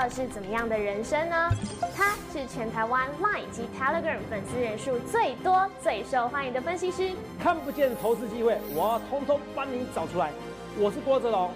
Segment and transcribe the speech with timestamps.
[0.00, 1.50] 二是怎么样的人生呢？
[1.96, 7.10] 他是全台湾 Line 及 Telegram 粉丝人数最多、最受欢迎的分析师。
[7.42, 10.30] 看不见的投资机会，我要通通帮你找出来。
[10.78, 11.50] 我是郭哲龙，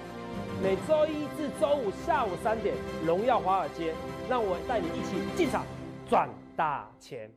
[0.60, 2.74] 每周一至周五下午三点，
[3.06, 3.94] 荣耀华尔街，
[4.28, 5.64] 让我带你一起进场
[6.10, 7.30] 赚大钱。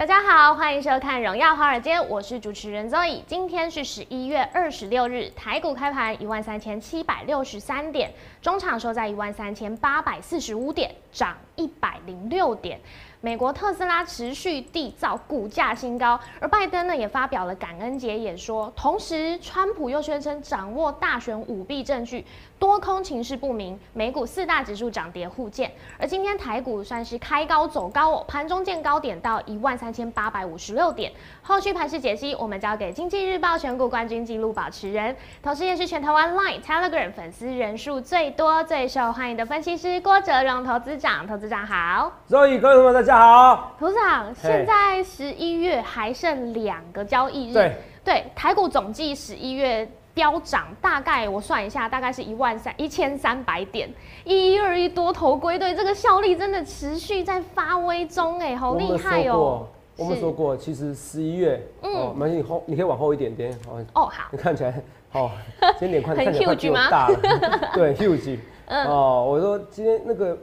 [0.00, 3.20] 大家好，欢迎收看《荣耀华尔街》，我是主持人 Zoe。
[3.26, 12.80] 今天是十一月二十六日，台股开盘一万三千七百六十三点，中场收在一万三千八百四十五点，涨一百零六点。
[13.22, 22.24] 美国特斯拉持续缔造股价新高，而拜登呢也发表了感恩节演说，同时川普又宣称掌握大选舞弊证据，
[22.58, 43.09] 多空情势不明，美股四大指数涨跌互见，而今天台股算是开高走高哦，盘中见高点到一万三千八百五十六点，后续盘势解析我们交给经济日报选股冠军纪录保持人，同时也是全台湾 Line Telegram 粉丝人数最多、最受欢迎的分析师郭哲荣投资长，投资长好所以各位朋友大家。
[43.10, 47.76] 大家好，董事长，现在十一月还剩两个交易日，对。
[48.04, 59.66] 对，台股总计十一月飙涨，大概我算一下，大概是一万三一千三百点，一一二一多头归队，这个效力真的持续在发威中，哎，好厉害哦！
[59.96, 63.52] 我们说过，其实十一月，嗯，没你后，你可以往后一点点，
[63.92, 64.72] 哦，好，你看起来，
[65.14, 65.32] 哦，
[65.80, 67.18] 今天脸看起来比我大了，
[67.74, 70.38] 对，huge，嗯，哦，我说今天那个。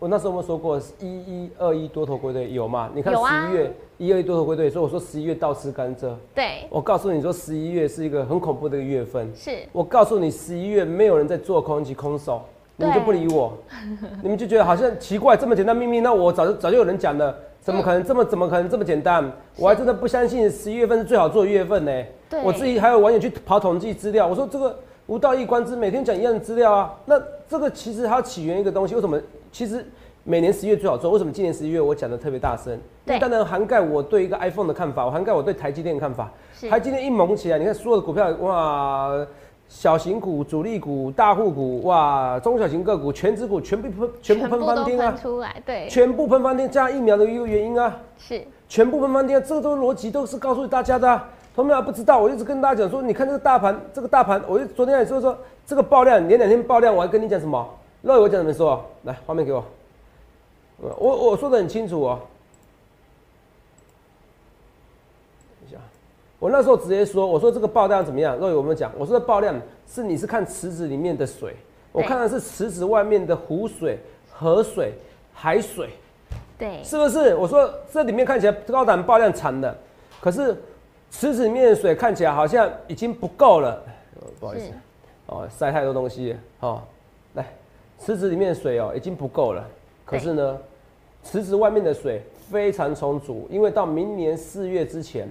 [0.00, 2.88] 我那时候我们说过，一一二一多头归队有吗？
[2.94, 6.14] 你看十一月一二一多头归队，所以我说十一月倒吃甘蔗。
[6.34, 9.30] 对，我告诉你说十一月是一个很恐怖的一个月份。
[9.36, 12.40] 是，我告诉你十一月没有人在做空及空手，
[12.76, 13.52] 你们就不理我，
[14.24, 19.30] 你们就觉得好像奇怪，这么简单秘密，那我早就早就有人讲了，怎么可能这么怎么可能这么简单？
[19.58, 21.92] 我还真的不相信十一月份是最好做的月份呢。
[22.42, 24.74] 我自己还有网友去跑统计资料，我说这个
[25.08, 29.20] 无道一观之，每天讲一样的资料啊，那这个其实它起源一个东西，为什么？
[29.52, 29.84] 其实
[30.24, 32.78] 每年十一月最好做，为什么今年十一月我讲的特别大声？
[33.04, 36.30] 对，当然涵盖我对一个 iPhone 的看法，我涵盖我对台积电的看法。
[36.68, 39.26] 台积电一猛起来，你看所有的股票，哇，
[39.66, 45.16] 小型股、主力股、大户股，哇，中小型个股、全指股全部喷，全部喷翻天啊！
[45.20, 51.20] 出来，对，全部喷翻天，加疫苗的一个原因啊，是，全部喷翻天，这个都逻辑都是告诉大家的。
[51.56, 55.36] 同学们不知道，我一直跟大家讲说，你看这个大盘，这个大盘，我就昨天也说说
[55.66, 57.66] 这个爆量，连两天爆量，我还跟你讲什么？
[58.02, 58.84] 那我讲怎么说？
[59.04, 59.64] 来，画面给我。
[60.78, 62.20] 我我说的很清楚哦。
[65.60, 65.78] 等一下，
[66.38, 68.36] 我那时候直接说，我说这个爆量怎么样？
[68.38, 69.54] 若有我们讲，我说的爆量
[69.86, 71.54] 是你是看池子里面的水，
[71.92, 73.98] 我看的是池子外面的湖水、
[74.32, 74.94] 河水、
[75.34, 75.90] 海水，
[76.58, 77.34] 对，是不是？
[77.34, 79.76] 我说这里面看起来高胆爆量产的，
[80.18, 80.56] 可是
[81.10, 83.82] 池子里面的水看起来好像已经不够了。
[84.38, 84.72] 不好意思，
[85.26, 86.99] 哦，塞太多东西，哦，来。
[88.02, 89.64] 池子里面的水哦，已经不够了。
[90.04, 90.58] 可是呢，
[91.22, 95.28] 池子外面的水非常充足，因为到明年四月之前，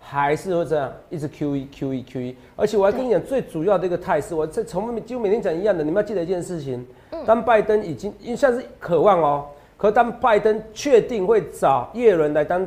[0.00, 2.36] 还是会这样一直 Q E Q E Q E。
[2.56, 5.84] 而且我还跟你讲，最主要的一个态势，我在从几乎每天讲一样的。
[5.84, 6.84] 你们要记得一件事情：
[7.26, 9.46] 当拜登已经因为像是渴望哦，
[9.76, 12.66] 可当拜登确定会找耶伦来当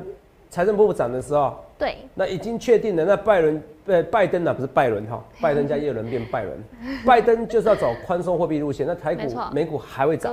[0.49, 3.03] 财政部长的时候，对，那已经确定了。
[3.03, 3.59] 那拜伦。
[3.85, 6.55] 呃，拜登呢不是拜伦哈， 拜登加耶伦变拜伦，
[7.03, 10.31] 拜登就是要走宽松货币路线，那台股、美股还会涨，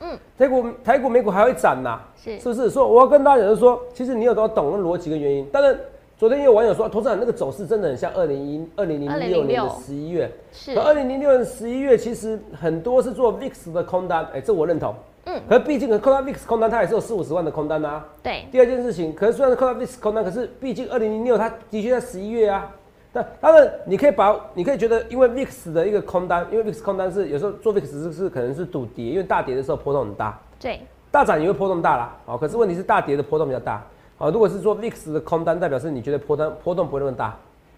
[0.00, 2.70] 嗯，台股、台股、美股还会涨呐，是是不是？
[2.70, 5.44] 说我要跟大家讲，是说，其实你有都要懂那逻辑跟原因。
[5.52, 5.78] 当然，
[6.16, 14.94] 昨天也有网友说，投资长那个走势真的很像二零一二零零六年的十一月，是，二零零六年十一月其实很多是做 VIX 的空单，哎，这我认同。
[15.26, 18.04] 嗯，可是毕竟空单 VIX 空单，它也是有四五十万的空单呐。
[18.22, 18.44] 对。
[18.52, 22.70] 第二件事情，可是虽然是空单 VIX 空单，可是毕竟二零零六它的确在十一月啊。
[23.12, 30.80] 那当然，你可以把，你可以觉得，因为 VIX 的一个空单，因为 VIX 空单是有时候做 VIX 是是可能是赌跌，因为大跌的时候波动很大，对，
[31.12, 32.16] 大涨也会波动大啦。
[32.26, 33.82] 好，可是问题是大跌的波动比较大。
[34.16, 37.36] 好，如果是做 VIX 的空单，代表是你觉得波单波动不会那么大，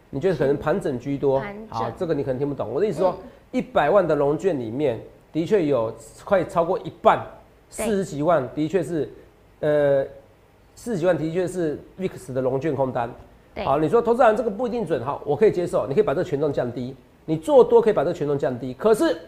[0.08, 1.42] 你觉得可能盘整居多。
[1.68, 2.70] 好，这个你可能听不懂。
[2.72, 3.14] 我的意思说，
[3.52, 4.98] 一百万的龙券里面，
[5.32, 5.94] 的确有
[6.24, 7.20] 快超过一半，
[7.70, 9.08] 四十几万的确是，
[9.60, 10.04] 呃，
[10.74, 13.10] 四十几万的确是 VIX 的龙卷空单。
[13.64, 19.18] 好，你说投资人这个不一定准，好，我可以接受，你可以把这个权重降低，你做多可以把这个权重降低，可是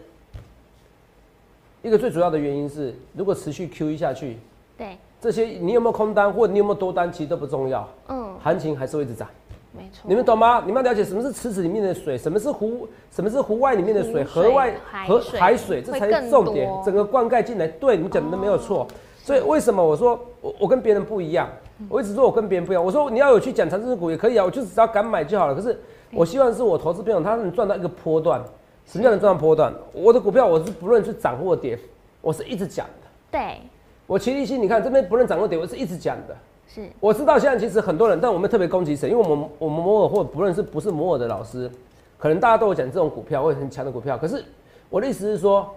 [1.81, 4.37] 一个最主要的原因是，如果持续 Q E 下去，
[4.77, 9.27] 对，这些你有没有空单或者你有没有多单，其实都不重要，嗯，行情还是会一直涨，
[9.71, 10.63] 没错，你们懂吗？
[10.65, 14.73] 你们要了解什么是池子里面的水，什么是湖，什么是湖外里面的水，水河外
[15.07, 16.69] 河海水这才是重点。
[16.83, 18.87] 整个灌溉进来，对你们讲的没有错。
[19.23, 21.47] 所以为什么我说我我跟别人不一样？
[21.87, 22.83] 我一直说我跟别人不一样。
[22.83, 25.53] 我说你要有去讲长生股也可以啊，我就只要敢买就好了。
[25.53, 25.79] 可是
[26.11, 28.43] 我希望是我投资朋友他能赚到一个波段。
[28.87, 29.71] 什么叫能赚到波段？
[29.93, 31.77] 我的股票我是不论是涨或跌，
[32.21, 33.07] 我是一直讲的。
[33.29, 33.61] 对，
[34.07, 36.35] 我齐力新，你看这边不论涨或跌，我是一直讲的。
[36.73, 39.09] 是我知道现在其实很多人，但我们特别攻击谁？
[39.09, 41.69] 因为我们我们摩尔或不论是不是摩尔的老师，
[42.17, 44.15] 可能大家都有讲这种股票或者很强的股票。
[44.15, 44.45] 可是
[44.89, 45.67] 我的意思是说，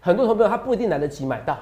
[0.00, 1.56] 很多投朋友他不一定来得及买到，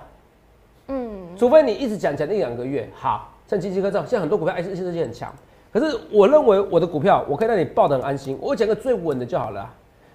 [0.88, 2.90] 嗯，除非你一直讲讲一两个月。
[2.94, 5.32] 好，像基金科这样，现在很多股票 IC 设计很强。
[5.72, 8.36] 可是我认为我的股票，我可以让你抱得很安心。
[8.40, 9.74] 我讲个最稳的就好了啊、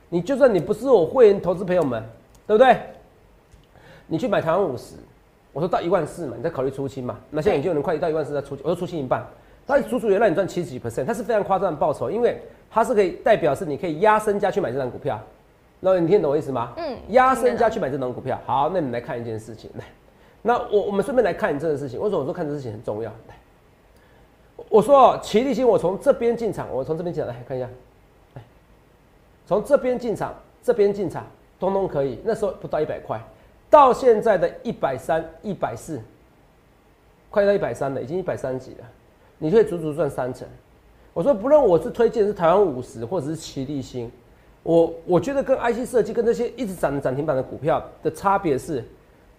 [0.10, 2.04] 你就算你不是我会员投资朋友们，
[2.46, 2.78] 对不对？
[4.08, 4.96] 你去买台湾五十，
[5.56, 7.18] 我说到一万四嘛，你再考虑出清嘛。
[7.30, 9.26] 那现在已经有人快到一万四再出清，我说出清一半，
[9.66, 12.38] 它足足也让你赚七十几 percent，它是非常夸张的报酬，因为
[12.70, 15.18] 它是可以代表是你可以压身家去买这张股票。
[15.80, 16.74] 那你听懂我意思吗？
[16.76, 18.38] 嗯压身家去买这张股票。
[18.46, 19.86] 好，那你们来看一件事情，来，
[20.42, 21.98] 那我我们顺便来看你这个事情。
[22.02, 23.10] 为什么我说看这个事情很重要？
[23.30, 23.36] 来，
[24.68, 27.70] 我说哦齐力新，我从这边进场，我从这边进场来看一下，
[28.34, 28.42] 来，
[29.46, 31.26] 从这边进场，这边进场，
[31.62, 32.20] 通通可以。
[32.26, 33.22] 那时候不到一百块，
[33.76, 36.00] 到现在的一百三、一百四，
[37.30, 38.78] 快到一百三了，已经一百三几了，
[39.38, 40.48] 你可以足足赚三成。
[41.14, 44.10] 我说，不论我是推荐是台湾五十或者是齐力新，
[44.64, 48.82] 我我觉得跟 IC 设计跟那些一直涨涨停板的股票的差别是，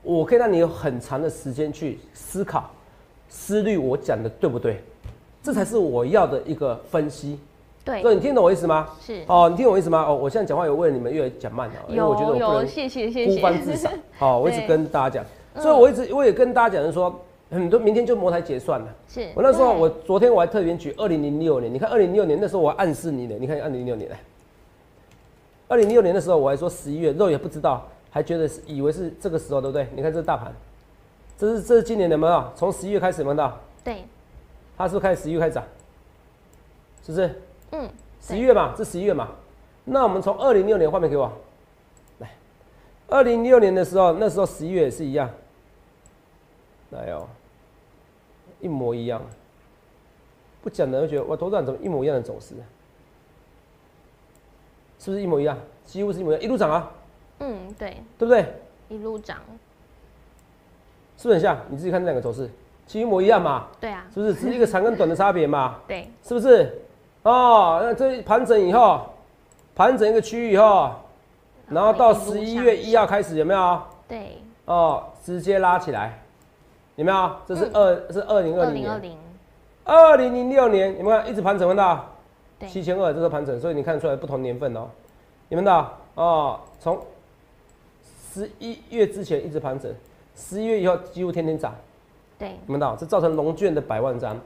[0.03, 2.71] 我可以让你有很长的时间去思考、
[3.31, 4.83] 思虑我讲的对不对，
[5.43, 7.39] 这才是我要的一个分析。
[7.87, 8.89] 对所以你听懂我意思吗？
[9.01, 10.05] 是哦，你听懂我意思吗？
[10.09, 13.93] 哦，我现在讲话有为了你们越讲慢了，因为我觉得我不能谢谢谢孤谢，芳自赏。
[14.19, 15.23] 好， 我一直跟大家
[15.55, 18.93] 讲，所以我一直我也跟大家讲是说，很多明天就摩台结算了。
[19.07, 24.19] 是我那时候我昨天我还特别举二零零六年，你看二零零六年那时候我还暗示你的，你看二零零六年来，
[25.69, 29.87] 二零零六年的时候我还说十一月肉也不知道，还觉得是以为是这个时候对不对？
[29.95, 30.53] 你看这大盘，
[31.39, 32.45] 这是这是今年的没有？
[32.57, 33.57] 从十一月开始有没有到？
[33.85, 34.05] 对，
[34.77, 35.63] 它是不是开始十一月开始涨？
[37.07, 37.43] 是不是？
[37.73, 37.91] 嗯，
[38.21, 39.31] 十一月嘛，这十一月嘛。
[39.85, 41.31] 那我们从二零零六年画面给我，
[42.19, 42.31] 来，
[43.09, 45.31] 二零零六年的时候，那时候十一月也是一样，
[46.91, 47.29] 来哦，
[48.61, 49.23] 一模一样。
[50.63, 52.55] 不讲的就觉得哇，头涨怎么一模一样的走势？
[54.99, 55.57] 是不是一模一样？
[55.85, 56.91] 几乎是一模一样，一路涨啊，
[57.39, 58.45] 嗯，对，对不对？
[58.89, 59.39] 一路涨，
[61.17, 61.59] 是不是很像？
[61.69, 62.51] 你自己看这两个走势，
[62.89, 64.35] 其实一模一样嘛，对啊，是不是？
[64.35, 65.79] 只是一个长跟短的差别嘛。
[65.87, 66.83] 对，是不是？
[67.27, 69.01] 哦，那这盘整以后，
[69.75, 70.93] 盘整一个区域以后，
[71.69, 73.83] 然后到十一月一号开始有没有？
[74.07, 76.21] 对，哦，直接拉起来，
[76.95, 77.31] 有没有？
[77.45, 79.19] 这是二、是二零二二零年，零二零，
[79.85, 82.05] 二零零六年有没有看一直盘整看到？
[82.61, 84.89] 对七千二这个盘整，所以你看出来不同年份哦，
[85.49, 85.99] 有没有到？
[86.15, 86.97] 哦，从
[88.33, 89.93] 十一月之前一直盘整，
[90.37, 91.75] 十一月以后几乎天天涨。
[92.39, 92.95] 对，有没有到？
[92.95, 94.39] 这造成龙卷的百万张，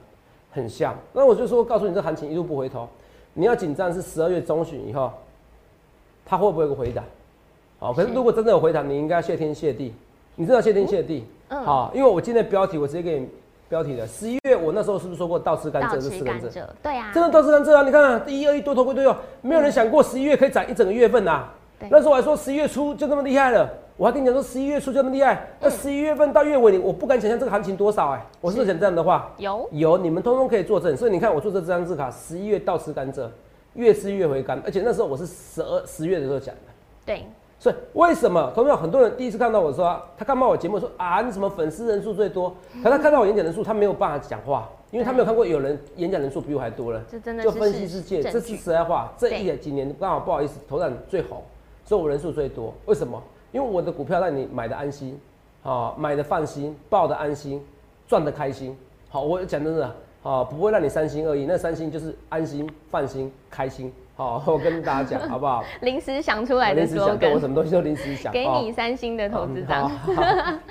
[0.51, 0.95] 很像。
[1.13, 2.89] 那我就说，告诉你，这行情一路不回头，
[3.35, 5.13] 你要紧张是十二月中旬以后，
[6.25, 7.05] 它会不会有个回档？
[7.79, 9.95] 好，可是是如果真的有回档，你应该要谢天谢地，
[10.37, 11.25] 你真的谢天谢地。
[11.49, 13.29] 嗯好，因为我今天的标题我直接给你
[13.69, 14.07] 标题了。
[14.07, 16.25] 十一月我那时候是不是说过倒吃甘蔗倒四？
[16.25, 17.83] 甘蔗，对啊，真的倒吃甘蔗啊！
[17.83, 23.67] 你看啊，一二一多头归多头，没有人想过十一月可以涨一整个月份呐、嗯对那时候我还说十一月初就这么厉害了，
[23.97, 29.31] 我还跟你讲说十一月初就那么厉害，那嗯十一月份到月尾，你我不敢想象这个行情多少哎、我是不是讲这样的话？
[29.37, 30.97] 有，有，你们通通可以作证。
[30.97, 33.29] 所以你看，我做这张字卡，十一月倒吃甘蔗，
[33.75, 36.61] 越吃越回甘，而且那时候我是十二十月的时候讲的。
[37.05, 37.25] 对，
[37.59, 42.55] 所以为什么同样很多人第一次看到我说，他看到我节目说啊，你什么粉丝人数最多？
[42.83, 47.03] 可他看到我演讲人数，他没有办法讲话，因为他没有看过有人演讲人数比我还多了。
[47.11, 49.13] 这真的就分析世界，这是实在话。
[49.19, 51.43] 这一对几年刚好不好意思，头涨最红，
[51.85, 52.73] 所以我人数最多。
[52.87, 53.23] 为什么？
[53.53, 55.19] 因为我的股票让你买的安心，
[55.63, 57.65] 啊，买的放心，抱的安心，
[58.07, 58.77] 赚的开心。
[59.09, 59.87] 好，我讲真的，
[60.23, 61.47] 啊，不会让你三心二意。
[61.47, 63.93] 那三心就是安心、放心、开心。
[64.17, 65.65] 好，我跟大家讲， 好不好？
[65.81, 68.31] 临时想出来的时想，对我什么东西都临时想。
[68.33, 69.91] 给哦你三星的投资长，哦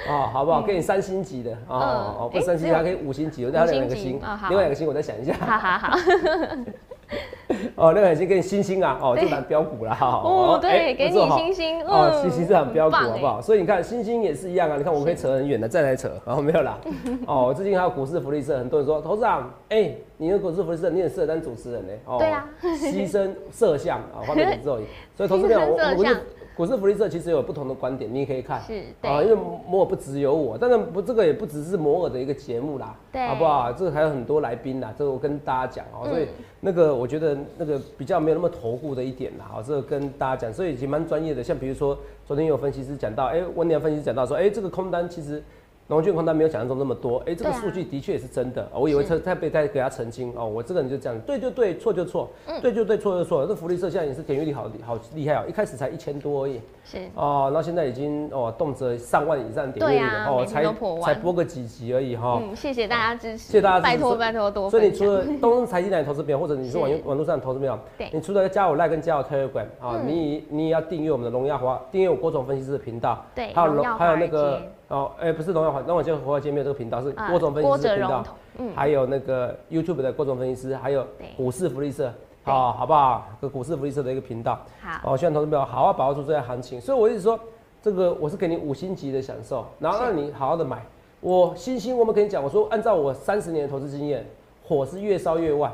[0.07, 0.61] 好好好不好？
[0.61, 1.81] 给你三星级的哦嗯
[2.19, 5.33] 哦，不三星，还可以五星级，我再两个五星哦，另外两个星我再想一下。
[5.33, 5.97] 哈哈哈，
[7.75, 10.21] 哦，那个已经给你星星啊，哦，对这档标股啦，哈。
[10.23, 13.41] 哦，对，哎给你星星，哦，嗯星星这档标股好不好？
[13.41, 16.77] 所以你看星星也是一样啊，你看我可以扯很远的，再来扯，然后没有啦。
[17.25, 21.93] 哦，最近还有股市福利社，很多人说，投资长，哎，你的股市福利社你很适合当主持人呢。
[22.05, 24.85] 哦，对啊牺牲摄像啊，画面很 重要。
[25.17, 26.15] 所以投资朋友，我我不是
[26.59, 28.61] 股市福利社其实有不同的观点，你也可以看。
[28.63, 33.71] 是，啊，因为摩尔不只有我，当然不，这个也不只是摩尔的一个节目啦，对好不好？
[33.71, 36.27] 这个还有很多来宾啦，这个我跟大家讲哦、嗯所以
[36.59, 41.41] 那个我觉得那个比较没有那么投顾的一点啦，好，这个跟大家讲，所以已经蛮专业的。
[41.41, 45.41] 像比如说昨天有分析师讲到，哎、温良分析师讲到说，哎、这个空单其实。
[45.89, 52.61] 龙卷空单没有想象中那么多，哎、这个数据的确也是真的，我以为他他被他给他澄清哦，我这个人就这样，对就对，错就错，嗯。
[52.61, 53.45] 对就对，错就错。
[53.47, 60.63] 这福利社现在也是点阅率好好厉害哦，一开始才一千多而已，是，哦，然后现在已经哦，动辄上万以上点阅率了，哦，才
[61.01, 62.39] 才播个几集而已哈。
[62.39, 64.91] 嗯，谢谢大家支持，谢谢大家支持拜托所以拜托多所以你。
[64.91, 67.01] 除了东财经台投资朋友，或者你是网是。
[67.05, 70.07] 网络上的投资朋友对，你除了加我 Like 跟加我 Telegram 啊，嗯。
[70.07, 78.23] 你你也要订阅我们的荣耀华，订阅我郭总分析师的频道，对还有荣荣耀还有那个哦，哎，不是荣耀华，那我就华尔街没有这个频道，是啊郭总分析师的频道
[78.57, 81.05] 嗯还有那个 YouTube 的郭总分析师，还有
[81.37, 82.11] 股市福利社，
[82.43, 83.27] 对好，好不好？
[83.39, 84.59] 个股市福利社的一个频道。
[84.81, 86.81] 好，哦，希望投资朋友好好把握住这些行情。
[86.81, 87.39] 所以我一直说，
[87.81, 90.83] 这个我是给你五星级的享受，然后让你好好的买。
[91.21, 94.25] 我星星，我们跟你讲，我说按照我三十年的投资经验，
[94.67, 95.71] 火是越烧越旺。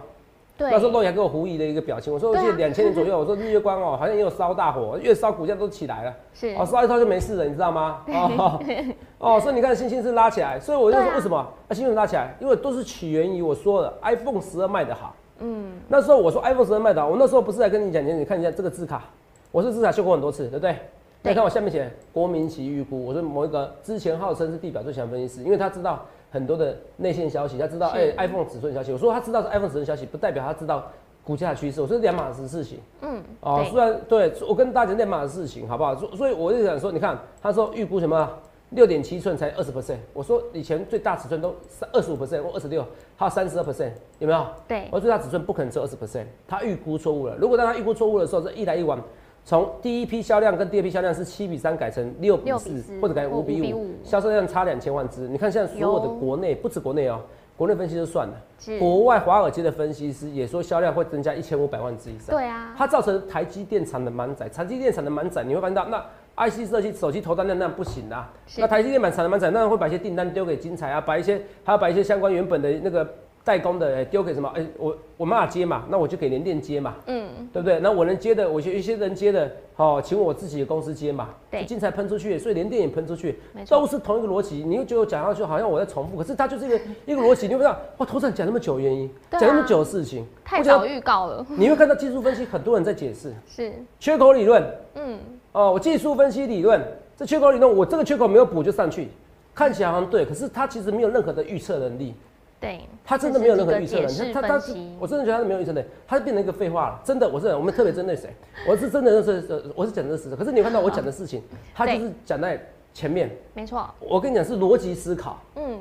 [0.57, 6.13] 对，那时候洛阳给我狐疑的一个表情，我说我记得两千年左右， 我说日月光哦，好像也有烧大火，越烧股价都起来了。
[6.33, 8.01] 是哦，烧一烧就没事了，你知道吗？
[8.07, 8.59] 哦，
[9.19, 12.35] 哦，所以你看星星是拉起来，所以我就说为什么啊星星拉起来？
[12.39, 15.13] 因为都是起源于我说的 iPhone 十二卖得好。
[15.39, 19.03] 嗯，那时候我说 iPhone 十二卖的好，我那时候不是来跟你讲，你看一下这个字卡，
[19.51, 20.75] 我是字卡修过很多次，对不对？
[21.25, 28.91] 对你看我下面写国民级预估，我说某一个之前号称是地表最强分析师，因为他知道很多的内线消息，他知道是哎、iPhone 尺寸消息。
[28.91, 30.85] 我说他知道是 iPhone 尺寸消息，不代表他知道
[31.23, 32.77] 股价趋势，我说两码子事情。
[33.01, 35.95] 嗯，哦，对虽然对我跟大家讲两码子事情，好不好？
[35.95, 38.29] 所所以我就想说，你看他说预估什么
[38.69, 42.85] 六点七寸才二十 percent，我说以前最大尺寸都三二十五 percent 或二十六，
[43.17, 44.45] 还有三十二 percent，有没有？
[44.67, 47.35] 对我，最大尺寸不可能只有二十 percent，他预估错误了。
[47.39, 49.01] 如果当他预估错误的时候，这一来一往，
[49.45, 55.27] 从第一批销量跟第二批销量是七比三改成六比四或者改成五比五5，销售量差两千万只。
[55.27, 57.21] 你看现在所有的有国内，不止国内哦，
[57.55, 62.35] 国内分析就算了，是，国外华尔街的分析师也说销量会增加一千五百万只以上。
[62.35, 66.03] 对啊，它造成台积电厂的满载，台积电厂的满载，你会发现到那
[66.49, 68.33] IC 设计手机投单量那不行啊。
[68.57, 73.07] 那台积电满产的满载，那会把一些订单丢给金彩啊，把一些还要把一些相关原本的那个
[73.45, 74.51] 代工的丢给什么？
[74.55, 77.79] 哎、我我没法接嘛，那我就给联电接嘛，嗯，对不对？
[77.79, 84.63] 那我能接的，我有一些人接的，好、请我自己的公司接嘛，对就精彩喷出去，所以联电也喷出去都是同一个逻辑。
[84.65, 87.47] 你又觉得我讲上去好像我在重复，可是它就是一个 一个逻辑。
[87.47, 94.63] 你会知道哇，头上讲那么久原因，讲那么久的事情，太早预告了， 你会看到技术分析很多人在解释是，缺口理论，
[94.95, 95.19] 嗯，
[95.51, 96.81] 哦，我技术分析理论，
[97.15, 99.09] 这缺口理论，我这个缺口没有补就上去，
[99.53, 102.15] 看起来好像对，可是它其实没有任何的预测能力，
[102.59, 108.29] 对，他真的没有任何预测能力，一个解释它它分析我真的觉得它没有预测的，他就变成一个废话了，真的，我是我们特别针对谁，
[108.67, 111.43] 我是真的是呃我是讲的是事实，可是你看到我讲的事情，
[111.73, 112.59] 他就是讲在
[112.93, 115.79] 前面，没错，我跟你讲是逻辑思考，嗯，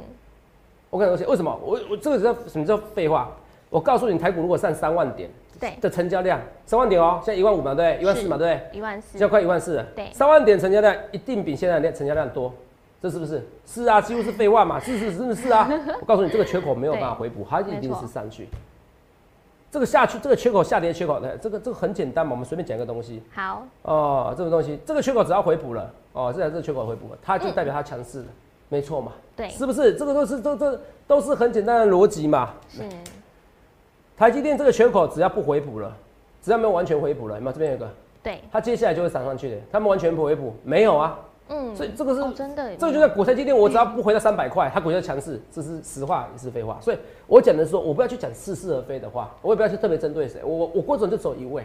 [0.90, 3.30] 我跟你说为什么，我我这个叫什么叫废话？
[3.70, 5.28] 我告诉你，台股如果上三万点
[5.58, 7.98] 对，的成交量，三万点哦，现在一万五嘛，对？
[8.00, 8.60] 一万四嘛，对？
[8.72, 12.52] 一万四现在，快一万四了，对三万点成交量一定比现在的量成交量多，
[13.04, 13.46] 这是不是？
[13.66, 15.68] 是啊，几乎是废话嘛，是是是不是啊？
[16.00, 18.48] 我告诉你，这个缺口没有办法回补，它一定是上去。
[19.70, 28.26] 这个下去，这个缺口下跌缺口，的这个这个很简单嘛，我们随便讲一个东西好，哦，这个东西，这个缺口只要回补了，哦，这这个缺口回补了，它就代表它强势了，
[28.70, 29.92] 没错嘛，对，是不是？
[29.96, 32.54] 这个都是都这都是很简单的逻辑嘛。
[32.70, 32.84] 是，
[34.16, 35.94] 台积电这个缺口只要不回补了，
[36.40, 37.52] 只要没有完全回补了，有没有？
[37.52, 37.86] 这边有一个，
[38.22, 41.18] 对，它接下来就会涨上去的，他们完全不回补，没有啊。
[41.18, 41.24] 嗯，
[41.76, 46.78] 所以这个是、哦，真的耶，这个就在国泰积电，我只要不回到三百块，它股价强势，这是实话也是废话。
[46.80, 51.64] 所以我讲的是说，我不要去讲似是而非的话，我也不要去特别针对谁，我我我郭总就走一位，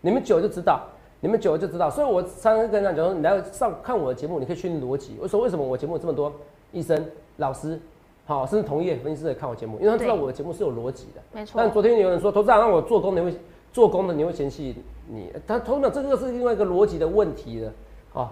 [0.00, 0.80] 你们久了就知道，
[1.20, 1.90] 你们久了就知道。
[1.90, 5.18] 所以我常常跟人家讲说，你来上看我的节目，你可以训练逻辑。
[5.20, 6.32] 我说为什么我节目这么多
[6.72, 7.04] 医生、
[7.36, 7.78] 老师，
[8.24, 11.20] 好，甚至同业分析师来看我节目，因为他知道我的节目是有逻辑的。
[11.32, 13.34] 没错但，昨天有人说，投资长让我做工，你会
[13.70, 14.74] 做工的你会嫌弃
[15.08, 17.72] 你，他投资长这个是另外一个逻辑的问题了，
[18.14, 18.28] 哦。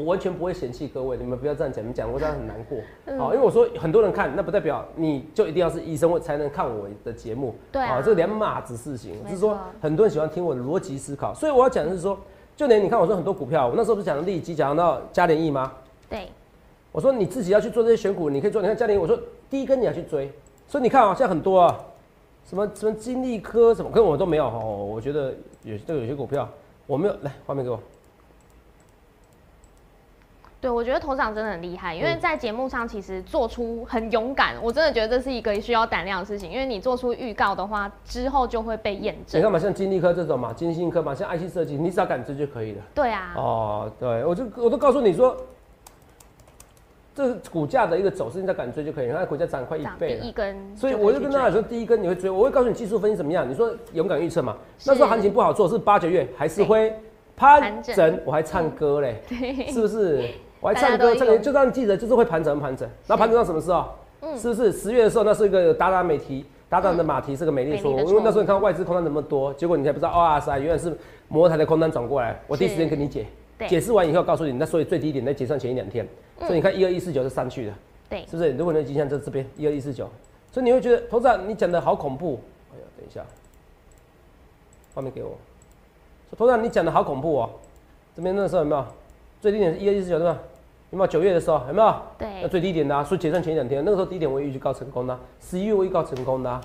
[0.00, 2.78] 我完全不会嫌弃各位，你们不要这样讲，你们讲我这样很难过。
[3.04, 7.54] 嗯好、因为我说很多人看，那不代表你就一定要是医生才能看我的节目。
[7.70, 9.12] 对啊哦这两码子事情。
[9.22, 12.18] 没只是说很多人喜欢听我的逻辑思考，所以我要讲的是说，
[12.56, 15.70] 就连你看我说很多股票，我那时候不是讲利基，讲到嘉联益吗？
[16.08, 16.28] 对，
[16.92, 18.62] 我说你自己要去做这些选股，你可以做。
[18.62, 19.18] 你看嘉联益，我说
[19.50, 20.32] 第一根你要去追，
[20.66, 21.78] 所以你看啊、现在很多啊，
[22.48, 24.88] 什么什么金利科什么，跟我都没有哦。
[24.90, 26.48] 我觉得有这个有些股票
[26.86, 27.78] 我没有，来画面给我。
[30.60, 39.40] 对，我觉得头长真的很厉害，因为在节目上其实做出很勇敢，我真的觉得这是一个需要胆量的事情，因为你做出预告的话，之后就会被验证。
[39.40, 42.82] 你看嘛，像金利科这种嘛，金星科嘛，像爱 c 设计，你只要敢追就可以了。
[42.94, 43.32] 对啊。
[43.36, 45.34] 哦，对，我就我都告诉你说，
[47.14, 49.06] 这是股价的一个走势，你只要敢追就可以。
[49.06, 50.76] 你看股价涨快一倍了，一根。
[50.76, 53.48] 所以我就跟大家说，第一根你会追，我会告诉你技术分析怎么样。
[53.48, 56.94] 你说勇敢预测嘛，那时候行情不好做，是八九月还是会
[57.34, 58.20] 盘整？
[58.26, 59.22] 我还唱歌嘞，
[59.72, 60.28] 是不是？
[60.60, 62.88] 我还唱歌，唱歌就让你记者，就是会盘整盘整。
[63.06, 63.86] 那盘整到什么时候？
[64.20, 65.24] 嗯，是不是十月的时候？
[65.24, 70.94] 那是一个达达美提，达达的马蹄是个美丽错误，因为那时候你看外资空单那么多，结果你才不知道，哇塞，原来是
[71.28, 72.38] 摩台的空单转过来。
[72.46, 73.26] 我第一时间跟你解，
[73.66, 76.06] 解释完以后告诉你，那所以最低点在结算前一两天，
[76.40, 77.72] 所以你看一二一四九是上去的，
[78.10, 78.52] 对，是不是？
[78.52, 80.06] 如果你迹象在这边一二一四九，
[80.52, 82.38] 所以你会觉得头子你讲的好恐怖。
[82.74, 83.24] 哎呀，等一下，
[84.94, 85.30] 画面给我。
[86.28, 87.50] 说头子你讲的好恐怖哦，
[88.14, 88.84] 这边那时候有没有
[89.40, 90.38] 最低点是一二一四九对吧？
[90.90, 91.94] 有没有九月的时候有没有？
[92.18, 96.60] 对，那最低点的，所以结算前两天，那个时候低点我预告成功的，十一月我预告成功的，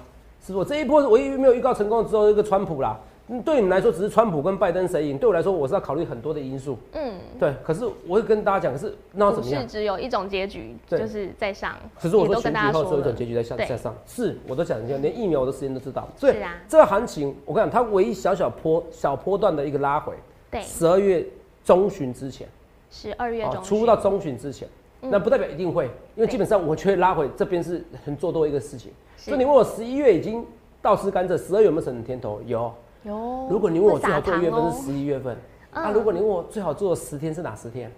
[0.45, 0.65] 是不？
[0.65, 7.53] 这一波我没有预告成功之后，一个川普啦，嗯，对你们来说只是川普跟拜登谁赢，对我来说我是要考虑很多的因素，嗯，对。
[7.63, 9.61] 可是我会跟大家讲，是那怎么样？
[9.61, 11.75] 是只有一种结局，就是在上。
[12.01, 16.07] 可是我说选举后只有一种结局在下在上，是我都讲一下，连疫苗我的时间都知道。
[16.17, 16.35] 所以
[16.67, 20.13] 这个行情，我跟你讲，它唯一小小坡小波段的一个拉回，
[20.49, 21.23] 对，十二月
[21.63, 22.47] 中旬之前。
[22.95, 24.65] 十二月中，出到中旬之前，
[25.01, 25.83] 那不代表一定会，
[26.15, 28.89] 因为基本上我觉得拉回这边是很做多一个事情。
[29.17, 30.45] 所以你问我十一月已经
[30.81, 32.41] 倒吃甘蔗，十二月有没有成甜头？
[32.45, 32.73] 有。
[33.03, 33.47] 有。
[33.49, 35.35] 如果你问我最好做月份是十一月份，
[35.73, 37.91] 那如果你问我最好做的十天是哪十天？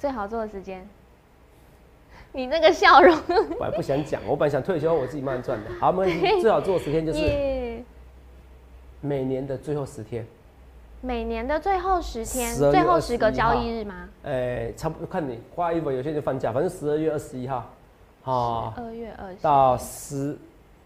[0.00, 0.84] 最好做的时间？
[2.32, 3.16] 你那个笑容，
[3.60, 5.70] 我还不想讲，我本来想退休，我自己慢慢赚的。
[5.78, 6.08] 好，我们。
[6.42, 7.82] 最好做的十天就是
[9.00, 10.26] 每年的最后十天。
[11.00, 13.94] 每年的最后十天，最后十个交易日吗？
[14.24, 17.64] 哎，差不多看你花一本，有些就放假，反正十二月二十一号，
[18.22, 20.36] 好，二月二到十，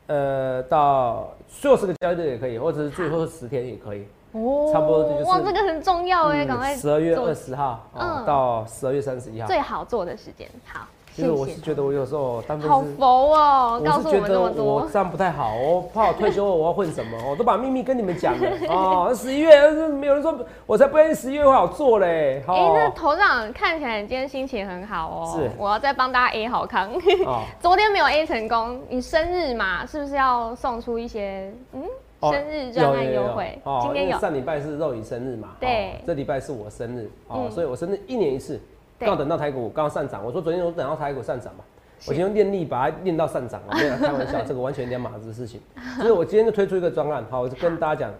[0.08, 4.06] 呃，到最后十个交易日也可以，或者是最后十天也可以。
[4.32, 10.86] 哦，差不多就是哇，这个很重要哎，赶快十二月二十号，嗯，到十二月三十一号，最好做的时间，好。
[11.14, 13.04] 其实我是觉得我有时候当好佛
[13.36, 19.12] 哦，我是觉得我这样不太好，哦怕我退休后我要混什么，我都把秘密跟你们讲了 哦。
[19.14, 20.34] 十一月没有人说，
[20.66, 22.42] 我才不愿意十一月会好做嘞。
[22.46, 25.36] 哎，那头长看起来你今天心情很好哦。
[25.36, 26.90] 是，我要再帮大家 A 好康。
[27.60, 31.82] 昨天没有 A 成功，你生日嘛，是不是要送出一些嗯
[32.22, 33.60] 生日专案优惠？
[33.82, 34.18] 今天有。
[34.18, 35.50] 上礼拜是肉姨生日嘛？
[35.60, 36.00] 对。
[36.06, 38.58] 这礼拜是我生日哦，所以我生日一年一次。
[39.06, 41.64] 刚等到台股刚刚上涨，我说昨天我等到台股上涨嘛，
[42.06, 45.60] 我先用念力把它念到上涨， 没有开玩笑，这个完全两码子的事情。
[45.98, 48.14] 所以我今天就推出一个专案，好，我就跟大家讲，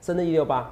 [0.00, 0.70] 深圳一六八，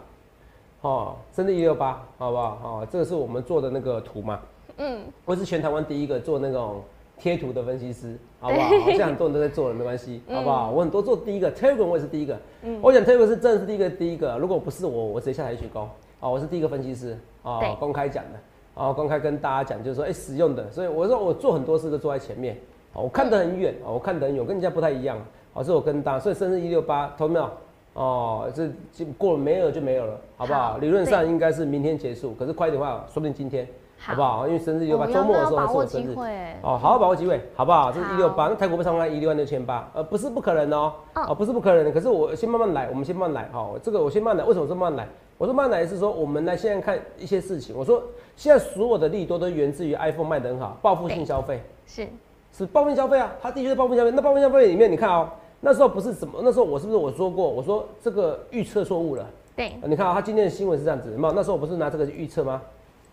[0.82, 2.58] 哦，深圳一六八，好不好？
[2.62, 4.40] 哦，这个是我们做的那个图嘛，
[4.78, 6.82] 嗯，我是全台湾第一个做那种
[7.18, 8.68] 贴图的分析师，好不好？
[8.84, 10.70] 好像很多人都在做了，没关系，好不好？
[10.70, 15.88] 我很多做第一个，Telegram 我也是第一个，嗯，我讲 Telegram 是真的是第一个，第一个，如果不是我，我直接下台去攻，
[16.20, 18.38] 哦，我是第一个分析师，哦，公开讲的。
[18.80, 22.56] 哦，公开跟大家讲，就是说，哎，使用的，所以我说我做很多事都坐在前面，
[22.94, 25.18] 哦，我看得很远，哦，我看得很远，跟人家不太一样，
[25.52, 27.50] 哦，是我跟大，所以生日一六八，投没有？
[27.92, 30.78] 哦，这就过了没有就没有了，好不好？
[30.78, 34.14] 理论上应该是明天结束，可是快一点的话，说不定今天，好。
[34.14, 34.46] 不好？
[34.46, 36.14] 因为生日一六八，周末的时候是我生日，
[36.62, 37.92] 哦，好好把握机会，好不好？
[37.92, 45.06] 这是一六八，那泰国不上来一六万六千八，呃，不是不可能哦，哦，不是不可能，可是我先慢慢来，我们先慢慢来，好，这个我先慢来，为什么说慢来？
[45.40, 47.74] 我说慢来是说，我们来现在看一些事情。
[47.74, 48.02] 我说
[48.36, 52.06] 现在所有的利多都源自于 iPhone 卖得很好，报复性消费是
[52.52, 54.10] 是报复性消费啊，它的确是报复性消费。
[54.14, 59.26] 那报复性消费里面，你看哦，那时候不是怎么，那时候我是不是我说过，我说这个预测错误了。
[59.56, 62.60] 对，你看啊，他今天的新闻是这样子，那那时候我不是拿这个预测吗？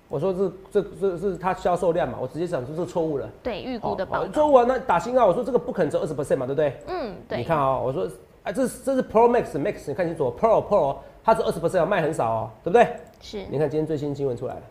[0.10, 3.30] 我说这这这是它销售量嘛，我直接讲出这个错误了。
[3.42, 6.74] 对，预估的报错误啊，那打新啊，我说这个不可能只有二十 percent 嘛，对不对？
[6.88, 7.38] 嗯，对。
[7.38, 8.06] 你看啊，我说
[8.44, 10.98] 哎，这是这是 Pro Max Max，你看清楚，Pro Pro。
[11.28, 12.88] 它是二十 percent 卖很少哦，对不对？
[13.20, 13.44] 是。
[13.50, 14.62] 你看今天最新新闻出来了，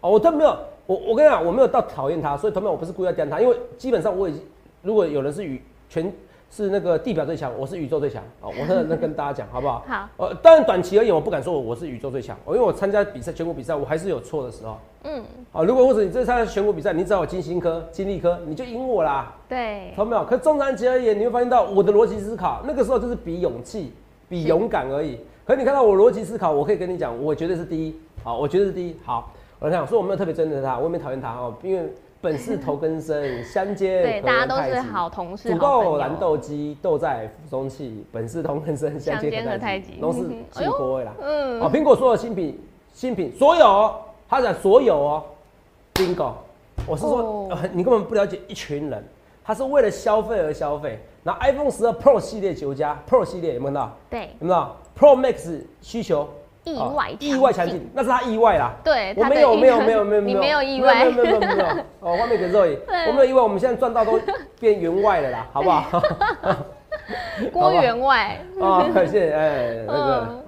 [0.00, 4.42] 哦，我都没有，我我跟你讲，我没有到讨厌它，所以同样我不是故意要讲它，因为基本上我已经，
[4.82, 6.12] 如果有人是宇全
[6.50, 9.84] 是那个地表最强，我是宇宙最强哦，我那那跟大家讲 好不好？
[9.86, 10.08] 好。
[10.16, 14.76] 呃，当然短期而言，我不敢说我是宇宙最强，因为我参加比赛全国比赛，我还是有错的时候。
[15.04, 15.22] 嗯。
[15.52, 19.32] 好，如果或者你这参加全国比赛，你只要有金星科、金力科，你就赢我啦。
[19.48, 19.92] 对。
[19.94, 20.24] 同没有？
[20.24, 23.92] 可中长期而言，你会发现到我的逻辑思考，那个时候就是比勇气、
[24.28, 25.20] 比勇敢而已。
[25.44, 27.96] 可你看到我逻辑思考，我可以跟你讲，我绝对是第一。
[28.22, 28.96] 好，我绝对是第一。
[29.04, 35.50] 好，我来讲，所以我没有特别针对他，我也没讨厌他哦，因为本是头根生，相煎对，大家都是好同事。
[35.50, 38.04] 土豆燃豆萁，豆在釜中泣。
[38.12, 39.94] 本是同根生，相煎何太急。
[40.00, 40.20] 都是
[40.52, 41.12] 进口味啦。
[41.20, 41.60] 嗯。
[41.60, 42.60] 哦，苹果所有新品，
[42.92, 43.92] 新品所有
[44.28, 45.24] 他讲所有哦
[45.94, 46.32] ，bingo，
[46.86, 49.04] 我是说、你根本不了解一群人，
[49.44, 51.00] 他是为了消费而消费。
[51.24, 53.96] 然后 iPhone 十二 Pro 系列九加 Pro 系列有没有看到？
[54.08, 56.28] 对，有没有到？Pro Max 需求
[56.64, 58.72] 意啊外意外强劲，那是他意外啦。
[58.84, 61.66] 对，我没有意没有没有没有你没有意外没有没有没有没有
[62.00, 64.20] 哦，外面给肉对我没有意外， 我们现在赚到都
[64.60, 66.00] 变员外了啦， 好不好？
[67.52, 70.44] 郭员外，哦，谢谢哎，那个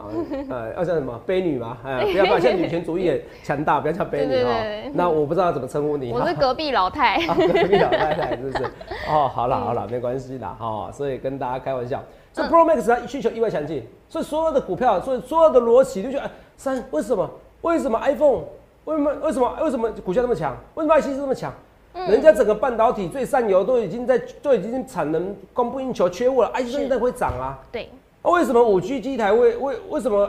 [0.50, 1.78] 呃，要叫什么悲女嘛？
[1.84, 4.50] 哎，不要不要，现在女权主义也强大，不要叫悲女哈。
[4.92, 6.12] 那我不知道怎么称呼你。
[6.12, 8.64] 我是隔壁老太，啊隔壁老太太是不是？
[9.08, 12.00] 哦，好了好了，没关系啦，哈，所以跟大家开玩笑。
[12.34, 17.30] 这嗯 Pro Max 它需求意外强劲，所以所有的股票，所以所有的逻辑就觉得，哎三为什么？
[17.62, 18.42] 为什么 iPhone？
[18.84, 19.14] 为什么？
[19.22, 19.58] 为什么？
[19.62, 20.54] 为什么股价那么强？
[20.74, 21.52] 为什么 IC 这么强？
[21.94, 27.56] 嗯人家整个半导体最上游都已经在都已经产能供不应求，缺货了，IC 现在会涨啊。
[27.70, 27.88] 对，
[28.20, 30.28] 啊，为什么五 G 机台为为为什么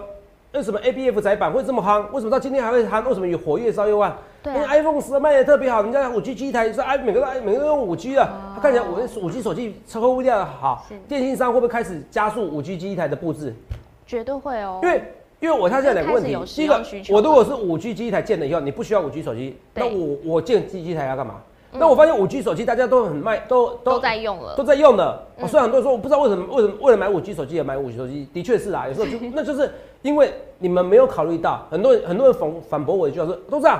[0.55, 2.05] 为什么 ABF 载板会这么夯？
[2.13, 3.05] 为什么到今天还会夯？
[3.05, 4.15] 为什么有火越烧越旺？
[4.45, 13.53] 因为 iPhone 十卖的特别好，人家五 G 机台是 i 每个都每个都用五 G 的，它看起来五五 G 手机客户量好是，电信商会不会开始加速五 G 机台的布置？
[14.07, 15.03] 绝对会哦，因为
[15.41, 21.41] 因为我它现在两个问题第一个我如果是五 G 机台建了以后，你不需要五 G 手机，那我我建机机台要干嘛？
[21.79, 24.55] 那我发现五 G 手机大家都很卖，都都在用了。
[24.55, 25.25] 都，在用的。
[25.37, 25.43] 嗯。
[25.43, 33.79] 哦虽然很多人说我不知道为什么为什么为了买五 G 手机而买五 G 手机，的确是啊，有时候就 那就是因为你们没有考虑到，很多人很多人反反驳我一句话说，都这样，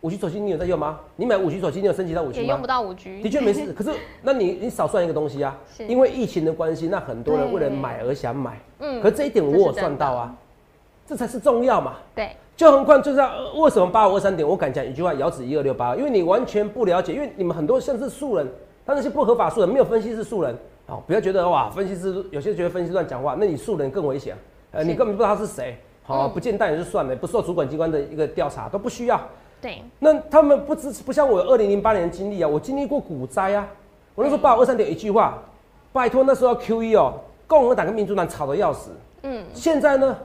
[0.00, 0.98] 五 G 手机你有在用吗？
[1.16, 2.42] 你买五 G 手机你有升级到五 G 吗？
[2.42, 2.66] 也用不？
[2.66, 3.90] 到五 G，的确没事， 可是
[4.22, 5.56] 那你你少算一个东西啊，
[5.88, 9.00] 因为疫情的关系，那很多人对为了买而想买，嗯。
[9.00, 10.34] 可是这一点我有算到啊，
[11.06, 11.94] 这才是重要嘛。
[12.14, 14.46] 对，就很快就这样，呃为什么八五二三点？
[14.46, 18.46] 我敢讲一句话，遥指一二六八，因为你完全不了解，因为你们很多像是素人，
[18.86, 24.36] 他那些不合法素人，没有分析是素人，好，不要觉得哇，分析师有些觉得分析乱讲话，那你素人更危险，
[24.70, 29.20] 呃，你根本不知道他是谁，好，嗯不见代也就算了，不受主管机关的一个调查都不需要。
[29.60, 33.66] 对，那他们不支持不像我有二零零八年的经历啊，我经历过股灾啊，
[34.14, 35.38] 我那时候八五二三点一句话，
[35.92, 37.14] 拜托那时候要 Q E 哦，
[37.46, 38.90] 共和党跟民主党吵得要死，
[39.22, 40.16] 嗯，现在呢？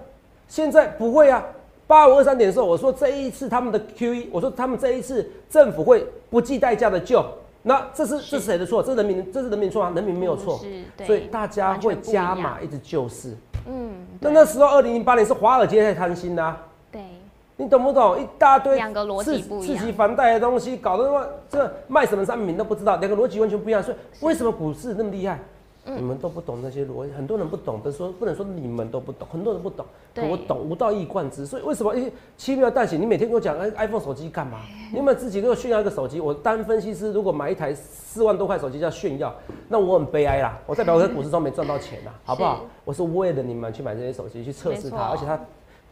[0.47, 1.43] 现在不会啊。
[1.87, 7.25] 八五二三点的时候，我说这一次他们的 QE，我说他们这一次政府会不计代价的救。
[7.63, 8.83] 那这是这是谁的错？
[8.83, 9.91] 这是人民，这是人民错吗？
[9.95, 13.35] 人民没有错，是，所以大家会加码一直救市。
[13.67, 17.01] 嗯，那那时候二零零八年是华尔街在贪心呐、啊，对，
[17.57, 18.17] 你懂不懂？
[18.21, 23.83] 一大堆两个逻辑刺不一样刺激房贷的东西，搞得他妈这卖什么商品都不知道，两个逻辑完全不一样。
[23.83, 25.37] 所以为什么股市那么厉害？
[25.87, 31.45] 嗯你们都不懂那些逻辑，很多人不懂，不是说不能说你们都不懂，很多人不懂，对我懂，无道一贯之。
[31.45, 32.97] 所以为什么一轻描淡写？
[32.97, 34.59] 你每天跟我讲哎 iPhone 手机干嘛？
[34.91, 36.19] 你有没有自己给我炫耀一个手机？
[36.19, 39.33] 我单分析师如果买一台四万多块手机叫炫耀，
[39.69, 40.59] 那我很悲哀啦。
[40.65, 42.65] 我代表我在股市中没赚到钱啦，好不好？
[42.83, 45.39] 我是为了你们去买这些手机去测试它，而且它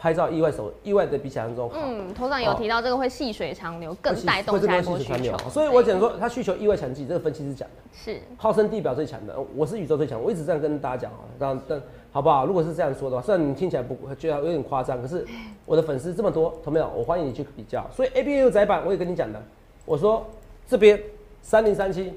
[0.06, 1.80] 拍照意外手意外的比想象中好。
[1.82, 12.46] 嗯，头上有提到这个会细水长流，更带动下一波需细水长流求，所以我讲说它需求意外强劲，这个分析是讲的，是号称地表最强的，我是宇宙最强，我一直这样跟大家讲啊，但但好不好？
[12.46, 15.26] 如果是这样说的话，虽然你听起来不觉得有点夸张，可是
[15.66, 16.88] 我的粉丝这么多，同没有？
[16.96, 17.84] 我欢迎你去比较。
[17.92, 19.42] 所以 A B U 窄板我也跟你讲的，
[19.86, 20.24] 我说
[20.68, 21.02] 这边
[21.42, 22.14] 三零三七，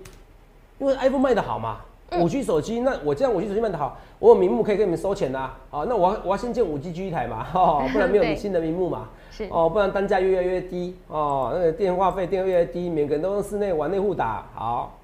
[0.78, 1.78] 因为 iPhone 卖的好嘛。
[2.18, 9.08] 五 G 手机，那我这样五 G 手机卖的好，我有名目可以跟你们收钱呐、啊，那我要我要先建五 G 机台嘛， 哦， 不然没有你新的名目嘛。
[9.30, 14.44] 是，哦，不然单价越来越低哦，那个电话费电越来越低，每个人都用室内网内互打。
[14.54, 14.98] 好，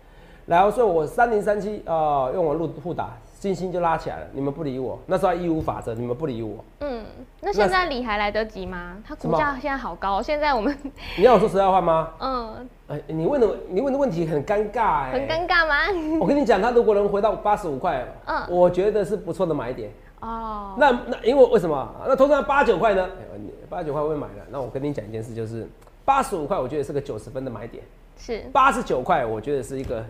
[0.46, 3.10] 然后所以我三零三七啊，用网络互打，
[3.44, 4.26] 金星就拉起来了。
[4.32, 6.64] 你们不理我，那时候义无法则，你们不理我。
[6.80, 7.04] 嗯，
[7.42, 8.96] 那现在理还来得及吗？
[9.06, 10.74] 它股价现在好高，现在我们
[11.18, 12.08] 你要我说实在话吗？
[12.20, 15.74] 嗯哎、你问的你问的问题很尴尬哎、很尴尬吗？
[16.18, 19.90] 我跟你讲，他如果能回到八十五块，嗯我觉得是不错的买点。
[20.20, 21.94] 哦，那那因为为什么？
[22.08, 23.06] 那通常八九块呢？
[23.20, 24.42] 哎八九块我会买的。
[24.48, 25.68] 那我跟你讲一件事，就是
[26.02, 27.84] 八十五块，我觉得是个九十分的买点。
[28.16, 30.02] 是八十九块，我觉得是一个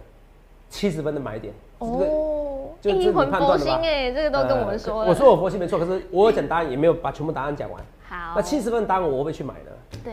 [0.75, 1.55] 七十分的买点。
[1.79, 5.03] 哦，就阴魂佛判断的吧心哎，这个都跟我们说了。
[5.05, 7.81] 呃我说我佛心没错，可是我有讲答案，也没有把全部答案讲完。
[8.09, 9.71] 好，那七十分的答案我会不会去买呢？
[10.03, 10.13] 对，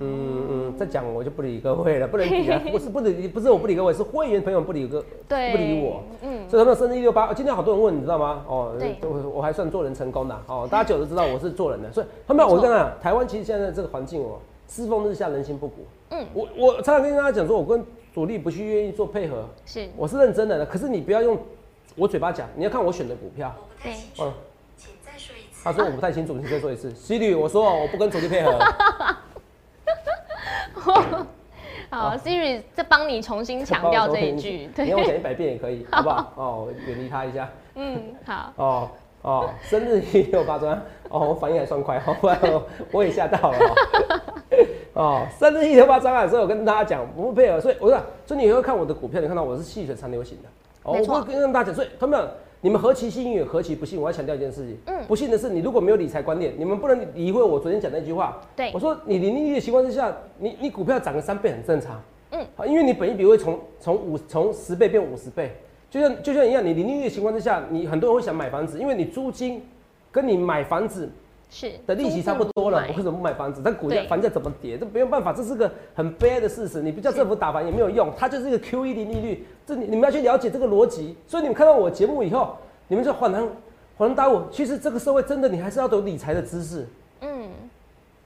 [0.00, 6.02] 嗯嗯，再讲我就不理各位了，不能理啊， 不是不理，不是我不理各位，是会员朋友不理个对，不理我。
[6.22, 8.42] 嗯，所以他们甚至一六八，今天好多人问，你知道吗？
[8.48, 15.84] 哦，我我还算做人成功的哦，大家久都知道我是做人的，所以他们我跟他讲，台湾其实现在这个环境哦，世风日下，人心不古。
[16.10, 21.38] 嗯，我我常常跟大家讲说，我跟主力不去愿意做配合，是，我是认真的，可是你不要用
[21.96, 23.54] 我嘴巴讲，你要看我选的股票。
[23.56, 24.32] 我不太清楚，嗯，
[24.76, 25.64] 请再说一次。
[25.64, 26.94] 他说我不太清楚，你再说一次。
[26.94, 28.58] 西律，我说我不跟主力配合。
[31.88, 36.32] 好，Siri 再帮你重新强调这一句，你要讲一百遍也可以， 好不好？
[36.36, 37.48] 哦，远离他一下。
[37.74, 38.90] 嗯，好，哦
[39.22, 40.74] 哦，生日一六八专，
[41.10, 43.58] 哦，我反应还算快，哦，不然我我也吓到了、
[44.94, 45.02] 哦。
[45.02, 50.48] 哦，三日一六八张啊，所以我跟大家讲不配合，所以我说，所以你会看我的股票，你看到我是细水长流型的，
[50.82, 52.28] 哦，我会跟大家讲，所以他们
[52.60, 55.02] 你们何其幸运，何其不幸，我要强调一件事情，嗯。
[55.08, 58.70] 不幸的是你如果没有理财观念，你们不能理会我昨天讲那句话，对。
[58.72, 62.00] 我说你零利率的情况之下，你你股票涨个三倍很正常，
[62.30, 65.56] 嗯，好，因为你本一比会从从五从十倍变五十倍，
[65.90, 69.66] 就像就像一样，你零利率的情况之下，你很多人会想买房子，因为你租金
[70.12, 71.10] 跟你买房子
[71.54, 73.60] 是的利息差不多了，我为什么不买房子？
[73.62, 74.78] 但股价房价怎么跌？
[74.78, 76.80] 这没有办法，这是个很悲哀的事实。
[76.80, 79.46] 你不叫政府打房也没有用，它就是一个 Q E 零利率。
[79.66, 81.14] 这你你们要去了解这个逻辑。
[81.26, 82.56] 所以你们看到我节目以后，
[82.88, 83.42] 你们就恍然
[83.98, 86.86] 恍然大悟，其实这个社会真的你还是要懂理财的知识。
[87.20, 87.50] 嗯，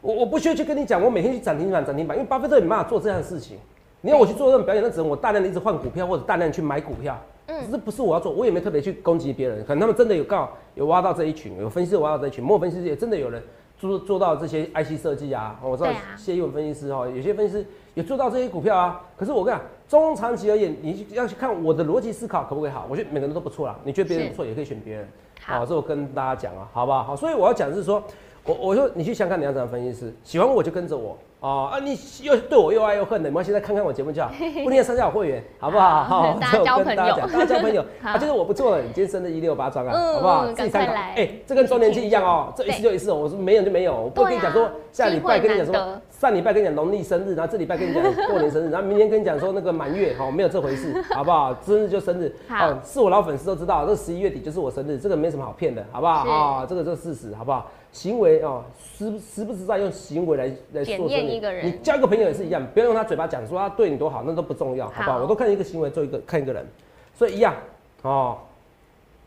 [0.00, 3.58] 我我不需要去跟你讲，我每天去涨停板涨停板，因为巴菲特没办法做这样的事情。
[4.02, 7.20] 你要我去做这种表演，那只能我大量的一直换股票或者大量地去买股票。
[7.46, 13.42] 嗯嗯，这不是我要做，我也没特别去攻击别人，可能他们真的有刚好有挖到这一群，有分析师挖到这一群，莫分析师也真的有人
[13.78, 19.00] 做做到这些 IC 设计啊，我知道谢一文分析师哈，有些分析师也做到这些股票啊。
[19.16, 22.86] 可是我跟你讲，中长期而言，你要去看我的逻辑思考可不可以好？
[22.90, 25.08] 我觉得每个人都不错啦，你觉得别人不错，也可以选别人。
[25.40, 27.04] 好这我跟大家讲啊，好不好？
[27.04, 28.02] 好，所以我要讲的是说，
[28.44, 34.30] 我我说你去想看你要怎样分析师，喜欢我就跟着我哦啊，你又对我又爱又恨的，没关系，再看看我节目就好，
[34.64, 36.02] 不定参加我会员，好不好？
[36.04, 40.46] 好 大家交朋友跟大家交朋友好啊，就是我不做了，你今天生日一六八张啊，嗯好不好？
[40.46, 40.92] 嗯自己参考。
[40.92, 51.54] 哎，这跟周年庆一样哦，这一次就一次哦，我说没有就没有，我不会跟你讲说下礼拜跟你讲说上礼拜跟你讲农历生日，然后这礼拜跟你讲过年生日，然后明天跟你讲说那个满月，好，没有这回事，好不好？
[51.66, 56.24] 生日就生日，好哦，是我老粉丝都知道，这十一月底就是我生日，这个没什么好骗的，好不好？
[56.24, 57.70] 是啊，这个这个事实，好不好？
[57.96, 65.18] 行为哦，实实不实在用行为来来检说你验一个人你交一个朋友也是一样，不要用他嘴巴讲说他对你多好，那都不重要，好不好？
[65.22, 66.66] 我都看一个行为做一个看一个人，
[67.14, 67.54] 所以一样
[68.02, 68.36] 哦。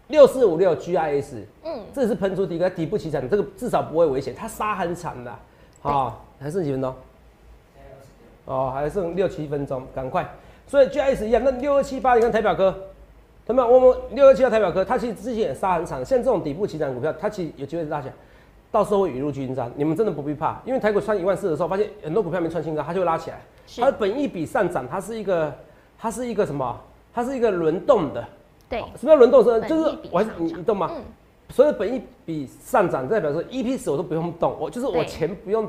[0.09, 5.31] 六四五六 GIS，嗯，这是喷出第一个底部起涨，这个至少不会危险，它杀很惨的，
[5.83, 6.93] 啊，还剩几分钟？
[8.45, 10.27] 哦，还剩六七分钟，赶快。
[10.67, 12.75] 所以 GIS 一样，那六二七八，你看台表哥，
[13.45, 18.13] 他们我们六二七八台表哥，它其实之前也杀很惨，像这种底部起涨股票，它其实有机会拉起来，
[18.71, 23.41] 到时候会雨露均沾，你们真的不必怕，因为台股穿一万四的时候，发现很多股票没穿新高，它就会拉起来。
[23.65, 25.53] 是它的本一比上涨，它是一个，
[25.97, 26.79] 它是一个什么？
[27.13, 28.23] 它是一个轮动的。
[28.69, 29.59] 对，什么叫轮动的时候？
[29.59, 30.89] 本就是我还是你你懂吗？
[30.93, 31.01] 嗯
[31.51, 35.67] 所以本一比上涨，代表说 EPS 我都不用动，我就是我钱不用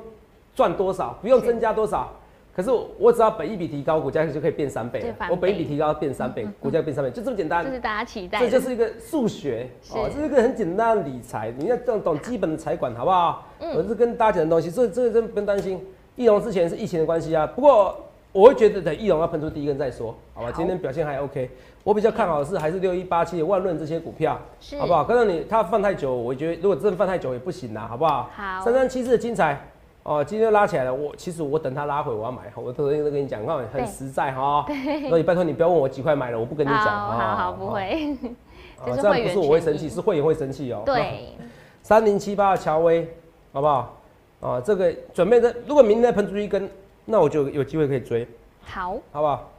[0.54, 2.12] 赚多少，不用增加多少，
[2.54, 5.14] 可是我我只要本一比提高，股价就可以变三倍。
[5.30, 7.72] 我本一比倍提高变三倍，股价变三倍，就这么简单这。
[7.72, 13.46] 是大家期待这，就是一个数学哦，是这是一个很简单的理财，你要懂懂基本的财管，好不好？
[13.60, 15.80] 嗯我是跟大家讲的东西，所以这个真不用担心。
[16.16, 17.96] 易龙之前是疫情的关系啊，不过
[18.32, 20.48] 我会觉得等易龙要喷出第一根再说，好吧？
[20.48, 21.48] 好今天表现还 OK，
[21.82, 24.38] 我比较看好的是还是六一八七、万润这些股票，
[24.78, 25.04] 好不好？
[25.04, 28.28] 可是你它放太久，我觉得如果真的放太久也不行啦，好不好？
[28.34, 29.58] 好三三七四的精彩
[30.02, 34.66] 哦，今天拉起来了，我其实我等它拉回我要买，我昨天都跟你讲，看很实在哈。
[35.08, 36.84] 所以拜托你不要问我几块买了，我不跟你讲。
[36.84, 37.66] 好好不。
[37.66, 38.16] 会，
[38.84, 40.82] 这样不是会员是我会生气，是会员会生气哦。
[40.86, 41.34] 对，
[41.82, 43.06] 三零七八的乔威，
[43.52, 43.96] 好不好？
[44.40, 46.68] 啊，这个准备的，如果明天再喷出一根，
[47.04, 48.26] 那我就有机会可以追，
[48.62, 49.50] 好，好不好？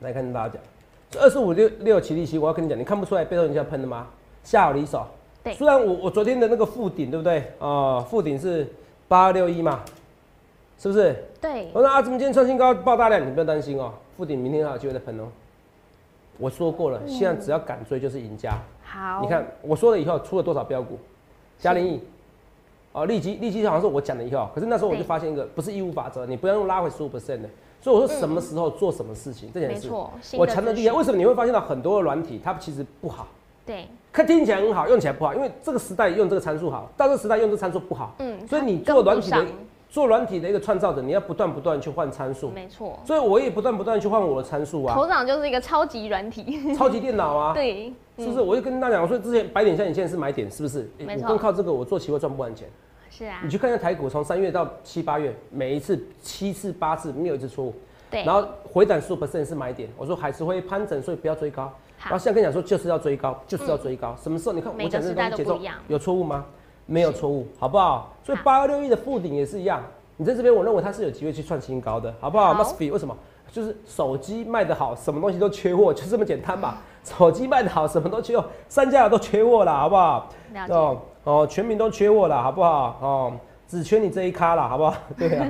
[0.00, 0.62] 来跟大家讲，
[1.08, 4.08] 这二十五六六奇力奇，我要跟你讲，你看不出来背后人家喷的吗？
[4.42, 5.06] 下好离手。
[5.44, 7.44] 对虽然我我昨天的那个附顶，对不对？
[7.60, 8.66] 啊、附顶是
[9.08, 9.80] 八六一嘛，
[10.78, 11.24] 是不是？
[11.40, 13.24] 对，我说啊，怎么今天创新高爆大量？
[13.26, 15.24] 你不要担心哦，附顶明天还有机会再喷哦。
[16.38, 18.58] 我说过了，现在只要敢追就是赢家。
[18.82, 20.98] 好，你看我说了以后出了多少标股？
[21.58, 22.00] 嘉玲益，
[22.92, 27.48] 哦，利基利基好像是我讲的以后，可是那时候我就发现一个不是义务法则，你不要用拉回十五 percent 的。
[27.80, 30.88] 所以我说什么时候做什么事情、这件事，没错，我强的厉害。
[30.88, 33.28] 资讯为什么你会发现到很多的软体它其实不好？
[33.66, 38.14] 对，看听起来很好，用起来不好，因为这个时代用这个参数好，到这个时代用这个参数不好。
[38.20, 39.44] 嗯，所以你做软体的
[39.88, 42.50] 做软体的一个创造者，你要不断不断去换参数。
[42.50, 48.40] 没错，所以我也不断不断去换我的参数啊，头长就是一个超级软体，超级电脑啊， 对，是不是？
[48.40, 50.88] 我就跟大家讲，我说之前白点像你现在是买点，是不是？
[50.98, 52.68] 欸没错光靠这个我做期货赚不完钱。
[53.10, 57.74] 是啊你，去看一下台股，从三月到七八月，每一次七次八次没有一次错误，
[58.10, 59.88] 对，然后回档十 percent 是买点。
[59.96, 61.72] 我说还是会攀整，所以不要追高。
[61.98, 64.14] 然后好，现在跟你讲说就是要追高，就是要追高。
[64.22, 64.52] 什么时候？
[64.52, 66.44] 你看我讲这东西节奏有错误吗？
[66.86, 68.14] 没有错误，好不好？
[68.22, 69.82] 所以八二六一的附顶也是一样。
[70.18, 73.16] 你在这边，我认为它是有机会去创新高的，好不好好 m u s t be 为什么？
[73.52, 76.78] 就是手机卖得好，什么东西都缺货，就这么简单吧。
[77.04, 80.30] 手机卖得好，什么都缺货，三家都缺货了，好不好？
[80.68, 82.98] 哦哦，全民都缺货了，好不好？
[83.00, 83.32] 哦，
[83.68, 84.94] 只缺你这一咖了，好不好？
[85.16, 85.46] 对啊，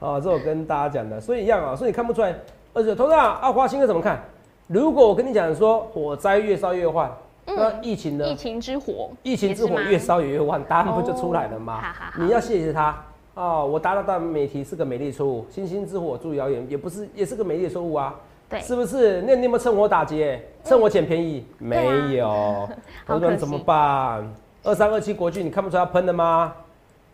[0.00, 2.34] 哦，这我跟大家讲的，所以一样啊，所以你看不出来。
[2.72, 4.22] 而且，头上啊，华兴哥怎么看？
[4.72, 7.10] 如果我跟你讲说火灾越烧越旺，
[7.44, 8.24] 那疫情呢？
[8.28, 11.74] 疫情之火，疫情之火越烧越旺，答案不就出来了吗？
[11.74, 12.96] 哦好好好你要谢谢他，
[13.34, 18.14] 哦，我达到大美题是个美丽错误，星星之火助谣言也不是，也是个美丽错误啊。
[18.48, 19.20] 对，是不是？
[19.22, 20.40] 那你有没有趁火打劫？
[20.62, 21.44] 趁我捡便宜？
[21.58, 22.68] 没有。
[23.08, 24.24] 投资人怎么办？
[24.62, 26.52] 二三二七国巨，你看不出来喷的吗？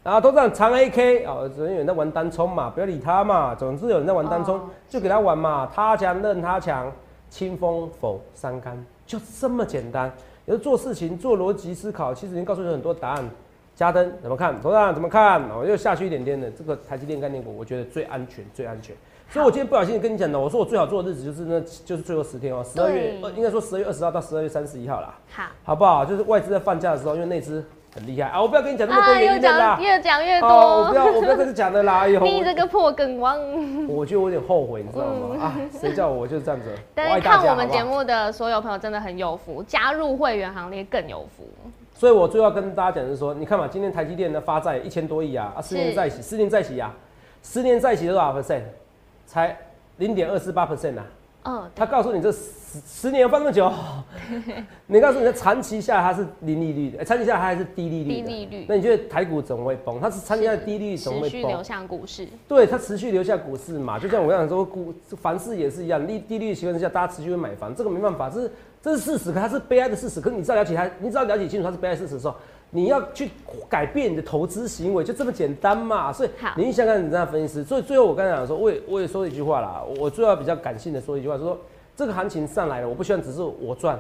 [0.03, 3.55] 然后投资人长 A K 哦，昨天有人在玩单冲嘛，不要理他嘛。
[3.55, 5.67] 总之有人在玩单冲，就给他玩嘛。
[5.75, 6.93] 他强任他强，
[7.29, 10.13] 清风否三竿，就这么简单。
[10.47, 13.29] 有时做事情做逻辑思考，其实已经告诉你很多答案。
[13.75, 14.59] 加登怎么看？
[14.63, 15.43] 董事长怎么看？
[15.51, 16.51] 我，又下去一点点的。
[16.51, 18.97] 这个台积电概念股，我觉得最安全，最安全。
[19.29, 25.15] 所以，我今天不小心跟你讲的，我说我最好做的日子就是那，就是最后十天哦，十二月，应该说十二月二十号到十二月三十一号啦。
[25.29, 26.07] 好，好不好？
[26.07, 27.63] 就是外资在放假的时候，因为那支
[27.97, 30.49] 很厉害啊，我不要跟你讲那么多原因啦，越讲越多。
[30.49, 32.07] 我不要， 我不要跟你讲的啦。
[32.07, 33.39] 你这个破梗王，
[33.89, 35.37] 我觉得我有点后悔，你知道吗？
[35.43, 36.69] 啊，谁叫我就是这样子。
[36.95, 41.49] 但是看我们节目的所有朋友真的很有福，加入会员行列更有福。
[41.95, 46.95] 所以我最要跟大家讲的是说，你看嘛，今天台积电的发债一千多亿啊，啊，十年再起，十年再起啊，
[47.43, 48.61] 十年再起多少 percent？
[49.27, 49.57] 才。
[49.99, 51.03] 零点二四八 percent 呐，
[51.45, 53.73] 嗯，他告诉你这十十年放那么久，
[54.87, 60.01] 你告诉你在长期下它是零利率的，长期下它还是低利率低利率，那你觉得台股怎么会崩？
[60.01, 61.31] 它是长期下低利率怎么会崩？
[61.31, 68.51] 持续流向股市，对，它持续流向股市嘛，就像我刚才说，股凡事也是一样，低低利率情况之下，大家持续会买房，这个没办法，这是
[68.83, 70.21] 这是事实，可它是悲哀的事实。
[70.21, 72.35] 可是你知道了解它，你知道了解清楚它是悲哀事实的时候。
[72.71, 73.31] 你要去
[73.69, 76.13] 改变你的投资行为，就这么简单嘛？
[76.13, 81.57] 所以，你想看，你这样分析师，所以最后我刚才讲说，我也我也说一句话啦，我最后比较感性的说一句话，就说
[81.95, 83.97] 这个行情上来了，我不希望只是我赚，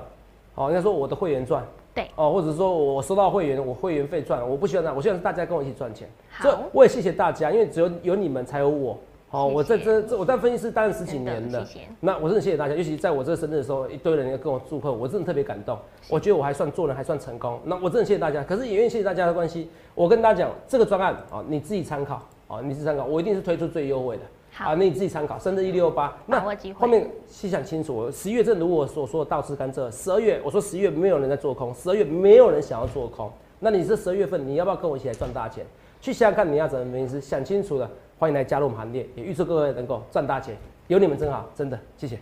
[0.56, 1.62] 好，应该说我的会员赚，
[1.94, 6.08] 对，哦，或者说我收到会员，我会员费赚，我不希望这样，我希望大家跟我一起赚钱。
[6.40, 8.96] 所以我也谢谢大家，因为只有有你们才有我。
[9.28, 11.66] 好，我在这这我在分析师待了十几年了，
[12.00, 15.76] 那我真的谢谢大家，尤其在我这个生日的时候，一堆人要跟我祝贺，我真的特别感动。
[16.08, 18.42] 我觉得我还算做人还算成功，那我真的谢谢大家。
[18.42, 24.22] 可是也愿意谢谢大家的关系，我跟大家讲这个专案啊，你自己参考啊，你自己参考，我一定是推出最优惠的。
[24.58, 26.40] 好，那你自己参考，甚至一六八，那
[26.74, 28.10] 后面细想清楚。
[28.10, 35.62] 十一月正如我所说的倒吃甘蔗，十二月我说十一月没有人在做空，十二月没有人想要做空，那你这十二月份你要不要跟我一起来赚大钱？
[36.00, 37.90] 去想想看你要怎么分析，想清楚了。
[38.18, 40.56] 欢迎来加入我们行列，也预祝各位能够赚大钱，
[40.88, 42.18] 有你们真好，真的谢谢。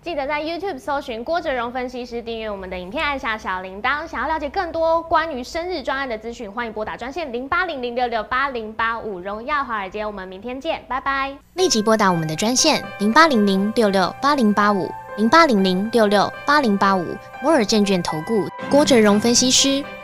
[0.00, 4.06] 记得在 YouTube 搜寻郭哲荣分析师，订阅我们的影片，按下小铃铛。
[4.06, 9.18] 想要了解更多关于生日专案的资讯，欢迎拨打专线零八零零六六八零八五。
[9.18, 11.36] 荣耀华尔街，我们明天见，拜拜。
[11.54, 17.04] 立即拨打我们的专线零八零零六六八零八五零八零零六六八零八五。
[17.42, 19.84] 摩尔证券投顾郭哲荣分析师。